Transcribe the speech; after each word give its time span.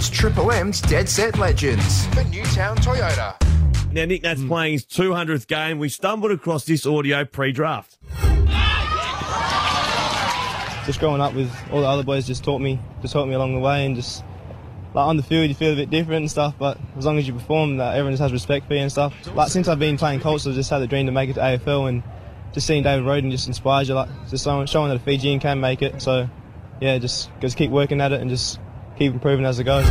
It's 0.00 0.08
Triple 0.08 0.50
M's 0.50 0.80
Dead 0.80 1.06
Set 1.06 1.38
Legends 1.38 2.06
for 2.06 2.24
Newtown 2.24 2.74
Toyota. 2.78 3.36
Now, 3.92 4.06
Nick 4.06 4.22
Nat's 4.22 4.42
playing 4.42 4.72
his 4.72 4.86
200th 4.86 5.46
game. 5.46 5.78
We 5.78 5.90
stumbled 5.90 6.32
across 6.32 6.64
this 6.64 6.86
audio 6.86 7.26
pre 7.26 7.52
draft. 7.52 7.98
just 10.86 11.00
growing 11.00 11.20
up 11.20 11.34
with 11.34 11.54
all 11.70 11.82
the 11.82 11.86
other 11.86 12.02
boys 12.02 12.26
just 12.26 12.42
taught 12.42 12.62
me 12.62 12.80
just 13.02 13.12
taught 13.12 13.26
me 13.26 13.34
along 13.34 13.52
the 13.52 13.60
way 13.60 13.84
and 13.84 13.94
just 13.94 14.24
like 14.94 15.06
on 15.06 15.18
the 15.18 15.22
field 15.22 15.50
you 15.50 15.54
feel 15.54 15.74
a 15.74 15.76
bit 15.76 15.90
different 15.90 16.22
and 16.22 16.30
stuff 16.30 16.54
but 16.58 16.78
as 16.96 17.04
long 17.04 17.18
as 17.18 17.28
you 17.28 17.34
perform 17.34 17.76
that 17.76 17.90
everyone 17.94 18.12
just 18.12 18.22
has 18.22 18.32
respect 18.32 18.66
for 18.66 18.72
you 18.72 18.80
and 18.80 18.90
stuff 18.90 19.14
like 19.36 19.50
since 19.50 19.68
I've 19.68 19.78
been 19.78 19.98
playing 19.98 20.20
Colts 20.20 20.46
I've 20.46 20.54
just 20.54 20.70
had 20.70 20.78
the 20.78 20.86
dream 20.86 21.04
to 21.04 21.12
make 21.12 21.28
it 21.28 21.34
to 21.34 21.40
AFL 21.40 21.90
and 21.90 22.02
just 22.54 22.66
seeing 22.66 22.82
David 22.82 23.04
Rodan 23.04 23.30
just 23.30 23.48
inspires 23.48 23.90
you 23.90 23.94
like 23.94 24.08
just 24.30 24.44
showing, 24.44 24.66
showing 24.66 24.88
that 24.88 24.96
a 24.96 25.00
Fijian 25.00 25.40
can 25.40 25.60
make 25.60 25.82
it 25.82 26.00
so 26.00 26.26
yeah 26.80 26.96
just 26.96 27.30
just 27.40 27.58
keep 27.58 27.70
working 27.70 28.00
at 28.00 28.12
it 28.12 28.22
and 28.22 28.30
just 28.30 28.58
keep 29.00 29.14
improving 29.14 29.46
as 29.46 29.58
it 29.58 29.64
goes. 29.64 29.88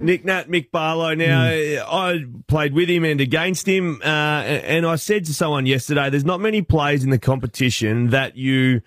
Nick 0.00 0.24
Nat, 0.24 0.48
Mick 0.48 0.70
Barlow. 0.70 1.14
Now, 1.14 1.44
I 1.44 2.24
played 2.48 2.72
with 2.72 2.88
him 2.88 3.04
and 3.04 3.20
against 3.20 3.68
him, 3.68 4.00
uh, 4.02 4.06
and 4.06 4.86
I 4.86 4.96
said 4.96 5.26
to 5.26 5.34
someone 5.34 5.66
yesterday, 5.66 6.08
there's 6.08 6.24
not 6.24 6.40
many 6.40 6.62
players 6.62 7.04
in 7.04 7.10
the 7.10 7.18
competition 7.18 8.08
that 8.08 8.38
you 8.38 8.80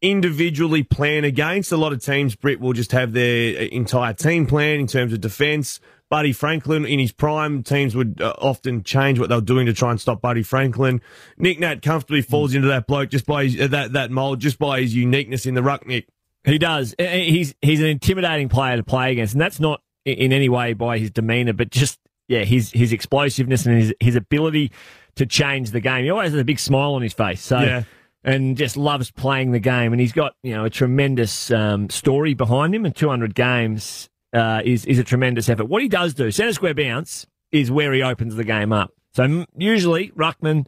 individually 0.00 0.82
plan 0.82 1.24
against. 1.24 1.70
A 1.70 1.76
lot 1.76 1.92
of 1.92 2.02
teams, 2.02 2.34
Brit 2.34 2.60
will 2.60 2.72
just 2.72 2.92
have 2.92 3.12
their 3.12 3.64
entire 3.64 4.14
team 4.14 4.46
plan 4.46 4.80
in 4.80 4.86
terms 4.86 5.12
of 5.12 5.20
defence. 5.20 5.80
Buddy 6.08 6.32
Franklin 6.32 6.86
in 6.86 6.98
his 6.98 7.12
prime, 7.12 7.62
teams 7.62 7.94
would 7.94 8.22
uh, 8.22 8.34
often 8.38 8.84
change 8.84 9.18
what 9.18 9.28
they 9.28 9.34
were 9.34 9.42
doing 9.42 9.66
to 9.66 9.74
try 9.74 9.90
and 9.90 10.00
stop 10.00 10.22
Buddy 10.22 10.42
Franklin. 10.42 11.02
Nick 11.36 11.60
Nat 11.60 11.82
comfortably 11.82 12.22
falls 12.22 12.54
into 12.54 12.68
that 12.68 12.86
bloke 12.86 13.10
just 13.10 13.26
by 13.26 13.44
his, 13.44 13.60
uh, 13.60 13.66
that 13.66 13.92
that 13.92 14.10
mould, 14.10 14.40
just 14.40 14.58
by 14.58 14.80
his 14.80 14.94
uniqueness 14.94 15.44
in 15.44 15.52
the 15.52 15.62
ruck, 15.62 15.86
Nick. 15.86 16.08
He 16.44 16.58
does. 16.58 16.94
He's 16.98 17.54
he's 17.62 17.80
an 17.80 17.86
intimidating 17.86 18.48
player 18.48 18.76
to 18.76 18.84
play 18.84 19.12
against, 19.12 19.34
and 19.34 19.40
that's 19.40 19.60
not 19.60 19.80
in 20.04 20.32
any 20.32 20.48
way 20.48 20.74
by 20.74 20.98
his 20.98 21.10
demeanour, 21.10 21.54
but 21.54 21.70
just 21.70 21.98
yeah, 22.28 22.44
his 22.44 22.70
his 22.70 22.92
explosiveness 22.92 23.66
and 23.66 23.78
his 23.78 23.94
his 24.00 24.16
ability 24.16 24.70
to 25.16 25.26
change 25.26 25.70
the 25.70 25.80
game. 25.80 26.04
He 26.04 26.10
always 26.10 26.32
has 26.32 26.40
a 26.40 26.44
big 26.44 26.58
smile 26.58 26.94
on 26.94 27.02
his 27.02 27.12
face. 27.12 27.42
So. 27.42 27.60
Yeah. 27.60 27.84
And 28.26 28.56
just 28.56 28.78
loves 28.78 29.10
playing 29.10 29.52
the 29.52 29.58
game, 29.58 29.92
and 29.92 30.00
he's 30.00 30.12
got 30.12 30.34
you 30.42 30.54
know 30.54 30.64
a 30.64 30.70
tremendous 30.70 31.50
um, 31.50 31.90
story 31.90 32.32
behind 32.32 32.74
him. 32.74 32.86
And 32.86 32.96
200 32.96 33.34
games 33.34 34.08
uh, 34.32 34.62
is 34.64 34.86
is 34.86 34.98
a 34.98 35.04
tremendous 35.04 35.50
effort. 35.50 35.66
What 35.66 35.82
he 35.82 35.90
does 35.90 36.14
do, 36.14 36.30
centre 36.30 36.54
square 36.54 36.72
bounce, 36.72 37.26
is 37.52 37.70
where 37.70 37.92
he 37.92 38.02
opens 38.02 38.34
the 38.34 38.44
game 38.44 38.72
up. 38.72 38.94
So 39.12 39.44
usually 39.58 40.08
ruckman, 40.12 40.66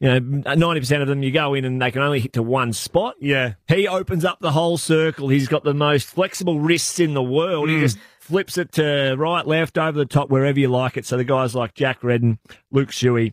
you 0.00 0.08
know, 0.08 0.20
90% 0.20 1.02
of 1.02 1.08
them 1.08 1.22
you 1.22 1.32
go 1.32 1.54
in 1.54 1.64
and 1.64 1.82
they 1.82 1.90
can 1.90 2.02
only 2.02 2.20
hit 2.20 2.32
to 2.34 2.42
one 2.42 2.72
spot. 2.72 3.16
Yeah. 3.20 3.54
He 3.66 3.88
opens 3.88 4.24
up 4.24 4.38
the 4.40 4.52
whole 4.52 4.78
circle. 4.78 5.28
He's 5.28 5.48
got 5.48 5.64
the 5.64 5.74
most 5.74 6.06
flexible 6.06 6.60
wrists 6.60 7.00
in 7.00 7.14
the 7.14 7.22
world. 7.22 7.68
Mm. 7.68 7.74
He 7.74 7.80
just 7.80 7.98
flips 8.20 8.58
it 8.58 8.72
to 8.72 9.16
right, 9.18 9.46
left, 9.46 9.76
over 9.76 9.98
the 9.98 10.06
top, 10.06 10.30
wherever 10.30 10.58
you 10.58 10.68
like 10.68 10.96
it. 10.96 11.04
So 11.04 11.16
the 11.16 11.24
guys 11.24 11.54
like 11.54 11.74
Jack 11.74 12.04
Redden, 12.04 12.38
Luke 12.70 12.90
Shuey, 12.90 13.32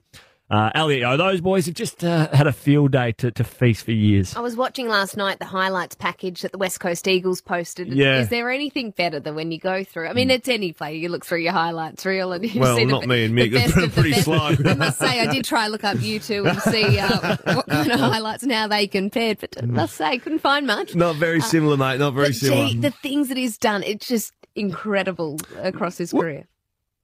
uh, 0.49 0.69
Elliot, 0.75 1.03
oh, 1.05 1.17
those 1.17 1.41
boys 1.41 1.65
have 1.65 1.73
just 1.75 2.03
uh, 2.03 2.27
had 2.31 2.45
a 2.45 2.51
field 2.53 2.91
day 2.91 3.11
to, 3.13 3.31
to 3.31 3.43
feast 3.43 3.83
for 3.85 3.91
years. 3.91 4.35
I 4.35 4.41
was 4.41 4.55
watching 4.55 4.87
last 4.87 5.17
night 5.17 5.39
the 5.39 5.45
highlights 5.45 5.95
package 5.95 6.41
that 6.43 6.51
the 6.51 6.57
West 6.59 6.79
Coast 6.79 7.07
Eagles 7.07 7.41
posted. 7.41 7.87
Yeah. 7.93 8.19
Is 8.19 8.29
there 8.29 8.51
anything 8.51 8.91
better 8.91 9.19
than 9.19 9.33
when 9.35 9.51
you 9.51 9.57
go 9.59 9.83
through? 9.83 10.07
I 10.07 10.13
mean, 10.13 10.29
it's 10.29 10.47
any 10.47 10.71
player. 10.71 10.93
You 10.95 11.09
look 11.09 11.25
through 11.25 11.39
your 11.39 11.53
highlights 11.53 12.05
reel 12.05 12.31
and 12.31 12.45
you 12.45 12.61
Well, 12.61 12.75
see 12.77 12.85
the, 12.85 12.91
not 12.91 13.07
me 13.07 13.25
and 13.25 13.35
the 13.37 13.41
Mick. 13.41 13.51
They're 13.53 13.61
best 13.67 13.75
the 13.75 13.87
pretty 13.89 14.11
best. 14.11 14.23
slow. 14.25 14.55
I 14.71 14.73
must 14.75 14.99
say, 14.99 15.19
I 15.19 15.33
did 15.33 15.45
try 15.45 15.65
to 15.65 15.71
look 15.71 15.83
up 15.83 15.99
you 15.99 16.19
two 16.19 16.45
and 16.45 16.59
see 16.61 16.99
uh, 16.99 17.37
what 17.55 17.67
kind 17.67 17.91
of 17.91 17.99
highlights 17.99 18.43
and 18.43 18.51
how 18.51 18.67
they 18.67 18.85
compared, 18.87 19.39
but 19.39 19.55
I 19.61 19.65
must 19.65 19.95
say, 19.95 20.19
couldn't 20.19 20.39
find 20.39 20.67
much. 20.67 20.93
Not 20.95 21.15
very 21.15 21.41
similar, 21.41 21.75
mate. 21.77 21.99
Not 21.99 22.13
very 22.13 22.33
similar. 22.33 22.67
gee, 22.67 22.77
the 22.79 22.91
things 22.91 23.29
that 23.29 23.37
he's 23.37 23.57
done, 23.57 23.81
it's 23.83 24.07
just 24.07 24.31
incredible 24.55 25.37
across 25.57 25.97
his 25.97 26.11
career. 26.11 26.45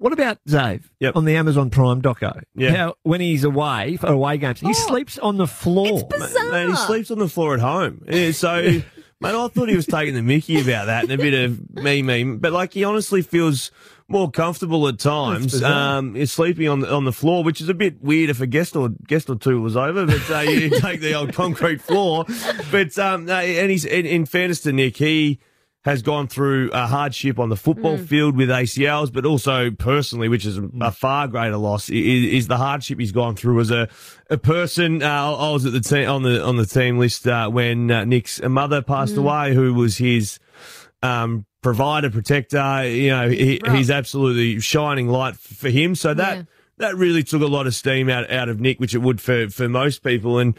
What 0.02 0.14
about 0.14 0.40
Zave 0.50 0.82
on 1.14 1.26
the 1.26 1.36
Amazon 1.36 1.70
Prime 1.70 2.02
doco? 2.02 2.42
Yeah. 2.56 2.76
How, 2.76 2.96
when 3.04 3.22
he's 3.22 3.44
away 3.44 3.98
for 3.98 4.08
away 4.08 4.40
games, 4.40 4.60
he 4.60 4.74
sleeps 4.74 5.20
on 5.20 5.38
the 5.38 5.46
floor. 5.46 6.10
It's 6.12 6.34
Man, 6.52 6.70
he 6.70 6.76
sleeps 6.76 7.12
on 7.12 7.20
the 7.20 7.30
floor 7.30 7.54
at 7.54 7.60
home. 7.60 8.04
Yeah, 8.10 8.32
so, 8.32 8.64
man, 9.22 9.36
I 9.36 9.48
thought 9.48 9.70
he 9.70 9.76
was 9.76 9.86
taking 9.86 10.16
the 10.16 10.24
mickey 10.24 10.60
about 10.60 10.88
that 10.88 11.04
and 11.04 11.12
a 11.12 11.18
bit 11.18 11.36
of 11.36 11.76
me, 11.76 12.02
me. 12.02 12.24
But 12.24 12.52
like, 12.52 12.74
he 12.74 12.84
honestly 12.84 13.22
feels 13.22 13.70
more 14.08 14.32
comfortable 14.32 14.88
at 14.88 14.98
times. 14.98 15.54
bizarre. 15.54 16.00
Um, 16.00 16.16
is 16.16 16.32
sleeping 16.32 16.68
on 16.68 16.80
the, 16.80 16.92
on 16.92 17.06
the 17.06 17.14
floor, 17.14 17.44
which 17.44 17.62
is 17.62 17.70
a 17.70 17.76
bit 17.76 18.02
weird 18.02 18.32
if 18.32 18.42
a 18.42 18.48
guest 18.48 18.76
or 18.76 18.90
guest 18.90 19.30
or 19.30 19.36
two 19.36 19.62
was 19.62 19.78
over. 19.78 20.08
But 20.08 20.32
uh, 20.32 20.40
you 20.40 20.72
take 20.82 21.02
the 21.02 21.14
old 21.14 21.34
concrete 21.34 21.80
floor. 21.80 22.26
But 22.72 22.98
um, 22.98 23.30
and 23.30 23.70
he's 23.70 23.86
in, 23.86 24.08
in 24.08 24.26
fairness 24.26 24.62
to 24.62 24.74
Nick, 24.74 24.98
he 24.98 25.40
has 25.84 26.04
gone 26.04 26.28
through 26.28 26.70
a 26.74 26.86
hardship 26.86 27.40
on 27.40 27.50
the 27.50 27.56
football 27.56 27.98
Mm. 27.98 28.06
field 28.06 28.38
with 28.38 28.50
ACLs, 28.50 29.12
but 29.12 29.26
also 29.26 29.72
personally, 29.72 30.30
which 30.30 30.46
is 30.46 30.60
a 30.80 30.92
far 30.92 31.28
greater 31.28 31.58
loss, 31.58 31.90
is, 31.90 32.34
is 32.34 32.48
the 32.48 32.58
hardship 32.58 33.00
he's 33.00 33.12
gone 33.12 33.36
through 33.36 33.60
as 33.60 33.72
a, 33.72 33.90
a 34.30 34.38
person. 34.38 35.02
Uh, 35.02 35.34
I 35.36 35.50
was 35.52 35.66
at 35.66 35.74
the 35.74 35.80
team 35.80 36.08
on 36.08 36.22
the 36.22 36.44
on 36.46 36.58
the 36.58 36.68
team 36.68 37.00
list 37.00 37.28
uh, 37.28 37.50
when 37.50 37.90
uh, 37.90 38.06
Nick's 38.06 38.40
mother 38.44 38.82
passed 38.84 39.16
Mm. 39.16 39.20
away, 39.20 39.54
who 39.56 39.74
was 39.74 39.98
his 39.98 40.38
um, 41.02 41.46
provider, 41.64 42.10
protector. 42.12 42.88
You 42.88 43.10
know, 43.10 43.30
he, 43.30 43.60
Right. 43.66 43.76
he's 43.78 43.90
absolutely 43.90 44.60
shining 44.60 45.08
light 45.08 45.36
for 45.36 45.70
him. 45.70 45.96
So 45.96 46.14
that 46.14 46.38
Yeah. 46.38 46.44
that 46.78 46.96
really 46.96 47.24
took 47.24 47.42
a 47.42 47.48
lot 47.48 47.66
of 47.66 47.74
steam 47.74 48.08
out 48.08 48.30
out 48.32 48.50
of 48.50 48.60
Nick, 48.60 48.80
which 48.80 48.94
it 48.94 49.00
would 49.00 49.20
for 49.20 49.50
for 49.50 49.68
most 49.68 50.04
people, 50.04 50.38
and. 50.38 50.54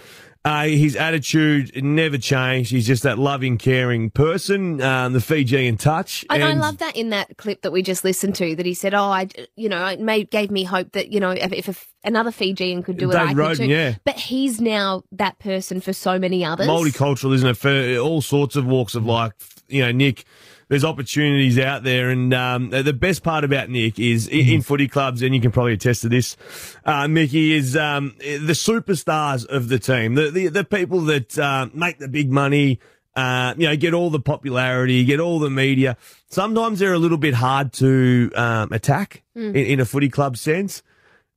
Uh, 0.45 0.65
his 0.65 0.97
attitude 0.97 1.71
never 1.85 2.19
changed. 2.19 2.73
He's 2.73 2.87
just 2.87 3.05
that 3.05 3.17
loving, 3.17 3.59
caring 3.59 4.11
person, 4.11 4.81
um, 4.83 5.13
the 5.13 5.21
Fijian 5.21 5.77
touch. 5.77 6.25
And, 6.29 6.43
I 6.43 6.55
love 6.55 6.79
that 6.79 6.97
in 6.97 7.11
that 7.11 7.37
clip 7.37 7.63
that 7.63 7.71
we 7.71 7.81
just 7.81 8.03
listened 8.03 8.35
to 8.37 8.57
that 8.57 8.67
he 8.67 8.75
said, 8.75 8.93
"Oh, 8.93 9.05
I, 9.05 9.29
you 9.55 9.69
know, 9.69 9.87
it 9.87 10.01
made, 10.01 10.31
gave 10.31 10.51
me 10.51 10.65
hope 10.65 10.93
that 10.93 11.13
you 11.13 11.21
know 11.21 11.31
if, 11.31 11.53
if 11.69 11.87
another 12.03 12.33
Fijian 12.33 12.83
could 12.83 12.97
do 12.97 13.11
it, 13.11 13.13
David 13.13 13.29
I 13.29 13.33
Rodan, 13.35 13.57
could 13.57 13.63
too." 13.65 13.71
yeah. 13.71 13.95
But 14.05 14.17
he's 14.17 14.61
now 14.61 15.05
that 15.13 15.39
person 15.39 15.81
for 15.81 15.93
so 15.93 16.19
many 16.19 16.45
others. 16.45 16.67
multicultural, 16.67 17.33
isn't 17.35 17.49
it? 17.49 17.57
For 17.57 17.99
all 17.99 18.21
sorts 18.21 18.57
of 18.57 18.67
walks 18.67 18.97
of 18.97 19.07
life. 19.07 19.33
You 19.69 19.83
know, 19.83 19.93
Nick, 19.93 20.25
there's 20.73 20.85
opportunities 20.87 21.59
out 21.59 21.83
there. 21.83 22.09
And 22.09 22.33
um, 22.33 22.71
the 22.71 22.95
best 22.95 23.23
part 23.23 23.45
about 23.45 23.69
Nick 23.69 23.99
is 23.99 24.27
i- 24.29 24.37
in 24.37 24.63
footy 24.63 24.89
clubs, 24.89 25.21
and 25.21 25.35
you 25.35 25.41
can 25.43 25.51
probably 25.53 25.75
attest 25.75 26.01
to 26.01 26.09
this, 26.09 26.35
uh, 26.87 27.07
Mickey, 27.09 27.53
is 27.53 27.77
um, 27.77 28.15
the 28.19 28.55
superstars 28.55 29.45
of 29.47 29.69
the 29.69 29.79
team, 29.79 30.15
the, 30.15 30.31
the, 30.31 30.49
the 30.49 30.65
people 30.65 31.03
that 31.03 31.39
uh, 31.39 31.69
make 31.75 31.99
the 31.99 32.09
big 32.09 32.31
money. 32.33 32.81
Uh, 33.15 33.53
you 33.59 33.69
know, 33.69 33.77
get 33.77 33.93
all 33.93 34.09
the 34.09 34.19
popularity, 34.19 35.05
get 35.05 35.21
all 35.21 35.39
the 35.39 35.51
media. 35.51 35.99
Sometimes 36.31 36.79
they're 36.79 36.95
a 36.95 36.99
little 36.99 37.19
bit 37.19 37.35
hard 37.35 37.71
to 37.75 38.31
um, 38.35 38.73
attack 38.73 39.23
in, 39.37 39.55
in 39.55 39.81
a 39.81 39.85
footy 39.85 40.09
club 40.09 40.39
sense. 40.39 40.83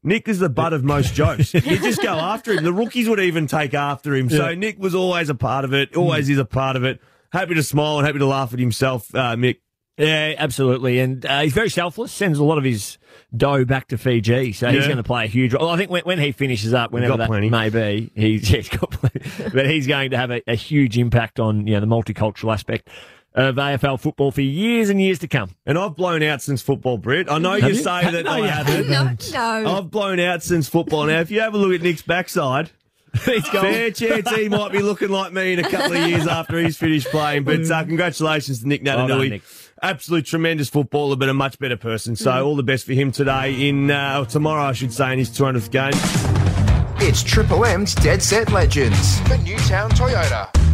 Nick 0.02 0.30
is 0.30 0.40
the 0.40 0.48
butt 0.48 0.72
of 0.72 0.86
most 0.86 1.14
jokes. 1.22 1.54
You 1.54 1.62
just 1.62 2.02
go 2.02 2.14
after 2.14 2.54
him. 2.54 2.64
The 2.64 2.72
rookies 2.72 3.10
would 3.10 3.20
even 3.20 3.48
take 3.48 3.74
after 3.74 4.16
him. 4.16 4.30
So 4.30 4.56
Nick 4.56 4.80
was 4.80 4.96
always 4.96 5.28
a 5.30 5.36
part 5.36 5.66
of 5.66 5.74
it, 5.74 5.98
always 5.98 6.30
is 6.30 6.38
a 6.38 6.46
part 6.46 6.78
of 6.78 6.86
it. 6.86 7.02
Happy 7.36 7.54
to 7.56 7.64
smile 7.64 7.98
and 7.98 8.06
happy 8.08 8.20
to 8.20 8.26
laugh 8.26 8.54
at 8.54 8.60
himself, 8.60 9.14
uh, 9.14 9.36
Mick. 9.36 9.58
Yeah, 9.98 10.34
absolutely. 10.38 11.00
And 11.00 11.26
uh, 11.26 11.42
he's 11.42 11.54
very 11.54 11.70
selfless, 11.70 12.12
sends 12.12 12.38
a 12.40 12.44
lot 12.44 12.58
of 12.58 12.64
his 12.64 12.98
dough 13.36 13.64
back 13.66 13.88
to 13.90 13.98
Fiji. 13.98 14.52
So 14.54 14.68
he's 14.70 14.82
Yeah. 14.82 14.86
going 14.88 14.98
to 14.98 15.04
play 15.04 15.26
a 15.26 15.28
huge 15.28 15.54
role. 15.54 15.70
I 15.70 15.78
think 15.78 15.90
when, 15.92 16.04
when 16.04 16.20
he 16.20 16.32
finishes 16.34 16.74
up, 16.74 16.92
whenever 16.92 17.14
got 17.14 17.18
that 17.18 17.28
plenty. 17.28 17.50
may 17.50 17.70
be, 17.70 18.12
he's, 18.16 18.48
he's 18.48 18.70
got 18.70 18.92
plenty. 18.92 19.22
but 19.54 19.70
he's 19.70 19.88
going 19.88 20.12
to 20.12 20.18
have 20.18 20.32
a, 20.32 20.42
a 20.48 20.56
huge 20.56 20.98
impact 20.98 21.40
on 21.40 21.66
you 21.68 21.74
know, 21.74 21.80
the 21.80 21.88
multicultural 21.88 22.54
aspect 22.54 22.90
of 23.34 23.56
AFL 23.56 24.00
football 24.00 24.32
for 24.32 24.42
years 24.42 24.90
and 24.90 25.02
years 25.02 25.20
to 25.20 25.28
come. 25.28 25.50
And 25.66 25.78
I've 25.78 25.96
blown 25.96 26.24
out 26.24 26.42
since 26.42 26.62
football, 26.62 26.98
Britt. 26.98 27.30
I 27.30 27.38
know 27.38 27.52
Have 27.52 27.64
you 27.64 27.70
you? 27.70 27.76
say 27.76 28.12
that 28.12 28.24
No, 28.26 28.32
I 28.32 28.48
haven't. 28.48 28.90
no, 28.90 29.62
no. 29.62 29.78
I've 29.78 29.92
blown 29.92 30.22
out 30.22 30.42
since 30.42 30.70
football. 30.70 31.06
Now, 31.06 31.20
if 31.20 31.32
you 31.32 31.42
have 31.42 31.54
a 31.54 31.58
look 31.58 31.74
at 31.74 31.82
Nick's 31.82 32.02
backside, 32.02 32.68
He's 32.68 32.72
gone. 32.72 32.85
fair 33.52 33.92
chance 33.92 34.30
he 34.36 34.50
might 34.50 34.72
be 34.72 34.82
looking 34.82 35.10
like 35.10 35.34
me 35.34 35.54
in 35.54 35.60
a 35.60 35.70
couple 35.70 35.94
of 35.94 36.10
years 36.10 36.28
after 36.28 36.60
he's 36.60 36.78
finished 36.78 37.08
playing. 37.08 37.44
But 37.44 37.70
uh, 37.70 37.84
congratulations 37.84 38.62
to 38.62 38.68
Nick 38.68 38.84
Well 38.84 39.08
done, 39.08 39.20
Naitanui. 39.20 39.30
Nick. 39.30 39.44
Absolute 39.82 40.26
tremendous 40.26 40.70
footballer, 40.70 41.16
but 41.16 41.30
a 41.30 41.34
much 41.34 41.60
better 41.60 41.78
person. 41.78 42.16
So 42.16 42.46
all 42.46 42.56
the 42.56 42.64
best 42.64 42.86
for 42.86 42.94
him 42.94 43.12
today 43.12 43.70
in 43.70 43.92
uh, 43.92 44.26
tomorrow, 44.26 44.64
I 44.64 44.72
should 44.72 44.94
say, 44.94 45.12
in 45.14 45.20
his 45.20 45.30
200th 45.30 45.70
game. 45.70 45.92
It's 47.02 47.22
Triple 47.22 47.66
M's 47.66 47.94
Dead 47.96 48.24
Set 48.24 48.52
Legends 48.52 49.20
for 49.22 49.38
Newtown 49.38 49.92
Toyota. 49.92 50.65